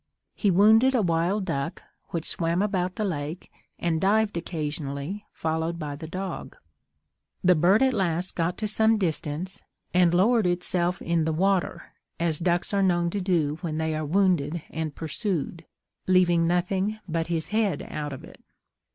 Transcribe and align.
He 0.33 0.49
wounded 0.49 0.95
a 0.95 1.03
wild 1.03 1.45
duck, 1.45 1.83
which 2.07 2.25
swam 2.27 2.63
about 2.63 2.95
the 2.95 3.05
lake, 3.05 3.51
and 3.77 4.01
dived 4.01 4.35
occasionally, 4.35 5.27
followed 5.31 5.77
by 5.77 5.95
the 5.95 6.07
dog. 6.07 6.57
The 7.43 7.53
bird 7.53 7.83
at 7.83 7.93
last 7.93 8.33
got 8.33 8.57
to 8.57 8.67
some 8.67 8.97
distance, 8.97 9.61
and 9.93 10.11
lowered 10.11 10.47
itself 10.47 11.03
in 11.03 11.25
the 11.25 11.31
water, 11.33 11.93
as 12.19 12.39
ducks 12.39 12.73
are 12.73 12.81
known 12.81 13.11
to 13.11 13.21
do 13.21 13.57
when 13.61 13.77
they 13.77 13.93
are 13.93 14.03
wounded 14.03 14.63
and 14.71 14.95
pursued, 14.95 15.65
leaving 16.07 16.47
nothing 16.47 16.97
but 17.07 17.27
his 17.27 17.49
head 17.49 17.83
out 17.87 18.11
of 18.11 18.23
it. 18.23 18.43